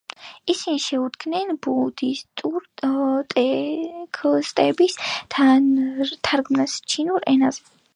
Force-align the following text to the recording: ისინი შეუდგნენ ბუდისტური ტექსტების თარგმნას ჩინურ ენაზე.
ისინი 0.51 0.79
შეუდგნენ 0.85 1.51
ბუდისტური 1.65 2.91
ტექსტების 4.19 5.01
თარგმნას 5.39 6.79
ჩინურ 6.95 7.35
ენაზე. 7.37 7.75